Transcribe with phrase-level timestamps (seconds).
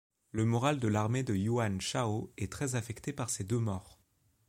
[0.31, 3.99] Le moral de l'armée de Yuan Shao est très affecté par ces deux morts.